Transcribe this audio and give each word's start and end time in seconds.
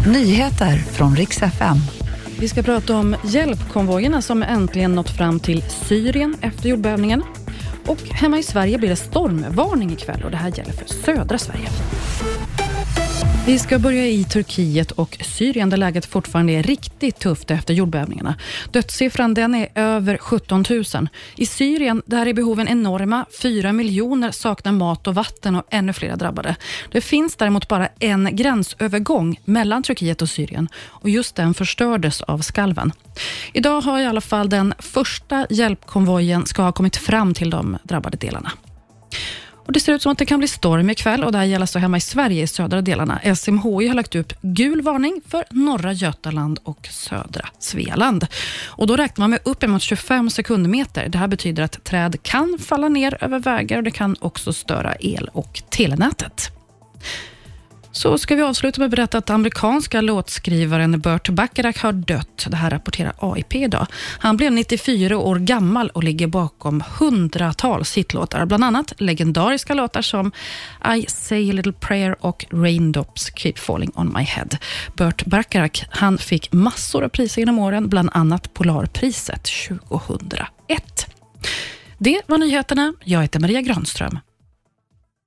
Nyheter 0.00 0.76
från 0.76 1.16
riks 1.16 1.42
FM. 1.42 1.76
Vi 2.40 2.48
ska 2.48 2.62
prata 2.62 2.96
om 2.96 3.16
hjälpkonvojerna 3.24 4.22
som 4.22 4.42
äntligen 4.42 4.94
nått 4.94 5.10
fram 5.10 5.40
till 5.40 5.62
Syrien 5.62 6.36
efter 6.40 6.68
jordbävningen. 6.68 7.22
Och 7.86 7.98
hemma 7.98 8.38
i 8.38 8.42
Sverige 8.42 8.78
blir 8.78 8.88
det 8.88 8.96
stormvarning 8.96 9.92
ikväll 9.92 10.22
och 10.24 10.30
det 10.30 10.36
här 10.36 10.58
gäller 10.58 10.72
för 10.72 10.86
södra 10.86 11.38
Sverige. 11.38 11.68
Vi 13.46 13.58
ska 13.58 13.78
börja 13.78 14.06
i 14.06 14.24
Turkiet 14.24 14.90
och 14.90 15.18
Syrien 15.20 15.70
där 15.70 15.76
läget 15.76 16.06
fortfarande 16.06 16.52
är 16.52 16.62
riktigt 16.62 17.18
tufft 17.18 17.50
efter 17.50 17.74
jordbävningarna. 17.74 18.34
Dödssiffran 18.70 19.34
den 19.34 19.54
är 19.54 19.68
över 19.74 20.18
17 20.18 20.64
000. 20.70 21.08
I 21.36 21.46
Syrien 21.46 22.02
där 22.06 22.26
är 22.26 22.34
behoven 22.34 22.68
enorma. 22.68 23.26
Fyra 23.42 23.72
miljoner 23.72 24.30
saknar 24.30 24.72
mat 24.72 25.06
och 25.06 25.14
vatten 25.14 25.56
och 25.56 25.62
ännu 25.70 25.92
fler 25.92 26.16
drabbade. 26.16 26.56
Det 26.92 27.00
finns 27.00 27.36
däremot 27.36 27.68
bara 27.68 27.88
en 27.98 28.36
gränsövergång 28.36 29.40
mellan 29.44 29.82
Turkiet 29.82 30.22
och 30.22 30.28
Syrien 30.28 30.68
och 30.76 31.10
just 31.10 31.36
den 31.36 31.54
förstördes 31.54 32.22
av 32.22 32.38
skalven. 32.38 32.92
Idag 33.52 33.80
har 33.80 34.00
i 34.00 34.06
alla 34.06 34.20
fall 34.20 34.48
den 34.48 34.74
första 34.78 35.46
hjälpkonvojen 35.50 36.46
ska 36.46 36.62
ha 36.62 36.72
kommit 36.72 36.96
fram 36.96 37.34
till 37.34 37.50
de 37.50 37.78
drabbade 37.82 38.16
delarna. 38.16 38.52
Och 39.66 39.72
det 39.72 39.80
ser 39.80 39.92
ut 39.92 40.02
som 40.02 40.12
att 40.12 40.18
det 40.18 40.26
kan 40.26 40.38
bli 40.38 40.48
storm 40.48 40.90
ikväll 40.90 41.24
och 41.24 41.32
det 41.32 41.38
här 41.38 41.44
gäller 41.44 41.66
så 41.66 41.78
hemma 41.78 41.96
i 41.96 42.00
Sverige 42.00 42.42
i 42.42 42.46
södra 42.46 42.82
delarna. 42.82 43.34
SMHI 43.36 43.88
har 43.88 43.94
lagt 43.94 44.14
upp 44.14 44.32
gul 44.42 44.82
varning 44.82 45.20
för 45.28 45.44
norra 45.50 45.92
Götaland 45.92 46.58
och 46.64 46.88
södra 46.90 47.48
Svealand. 47.58 48.26
Och 48.66 48.86
då 48.86 48.96
räknar 48.96 49.22
man 49.22 49.30
med 49.30 49.40
uppemot 49.44 49.82
25 49.82 50.30
sekundmeter. 50.30 51.08
Det 51.08 51.18
här 51.18 51.28
betyder 51.28 51.62
att 51.62 51.84
träd 51.84 52.22
kan 52.22 52.58
falla 52.58 52.88
ner 52.88 53.24
över 53.24 53.38
vägar 53.38 53.76
och 53.76 53.84
det 53.84 53.90
kan 53.90 54.16
också 54.20 54.52
störa 54.52 54.94
el 55.00 55.30
och 55.32 55.62
telenätet. 55.70 56.50
Så 57.94 58.18
ska 58.18 58.34
vi 58.34 58.42
avsluta 58.42 58.80
med 58.80 58.86
att 58.86 58.90
berätta 58.90 59.18
att 59.18 59.30
amerikanska 59.30 60.00
låtskrivaren 60.00 61.00
Burt 61.00 61.28
Bacharach 61.28 61.82
har 61.82 61.92
dött. 61.92 62.46
Det 62.48 62.56
här 62.56 62.70
rapporterar 62.70 63.14
AIP 63.18 63.54
idag. 63.54 63.86
Han 64.18 64.36
blev 64.36 64.52
94 64.52 65.18
år 65.18 65.36
gammal 65.36 65.88
och 65.90 66.04
ligger 66.04 66.26
bakom 66.26 66.82
hundratals 66.98 67.96
hitlåtar. 67.96 68.46
Bland 68.46 68.64
annat 68.64 68.92
legendariska 68.98 69.74
låtar 69.74 70.02
som 70.02 70.32
I 70.96 71.06
say 71.08 71.50
a 71.50 71.52
little 71.52 71.72
prayer 71.72 72.16
och 72.20 72.44
Raindrops 72.50 73.30
keep 73.36 73.54
falling 73.56 73.92
on 73.94 74.12
my 74.16 74.22
head. 74.22 74.48
Burt 74.96 75.24
Bacharach 75.24 75.84
han 75.90 76.18
fick 76.18 76.52
massor 76.52 77.04
av 77.04 77.08
priser 77.08 77.42
genom 77.42 77.58
åren, 77.58 77.88
bland 77.88 78.10
annat 78.12 78.54
Polarpriset 78.54 79.48
2001. 79.88 81.06
Det 81.98 82.20
var 82.26 82.38
nyheterna. 82.38 82.92
Jag 83.04 83.22
heter 83.22 83.40
Maria 83.40 83.60
Granström. 83.60 84.18